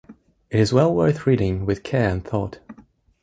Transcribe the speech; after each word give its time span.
It 0.49 0.59
is 0.59 0.73
well 0.73 0.91
worth 0.91 1.27
reading 1.27 1.63
with 1.63 1.83
care 1.83 2.09
and 2.09 2.25
thought. 2.25 2.57